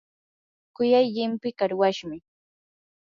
[0.75, 2.17] kuyay llimpii qarwashmi.